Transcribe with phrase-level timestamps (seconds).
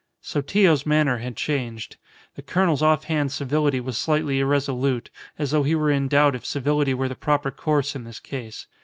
[0.19, 1.97] Sotillo's manner had changed.
[2.33, 6.43] The colonel's off hand civility was slightly irresolute, as though he were in doubt if
[6.43, 8.65] civility were the proper course in this case.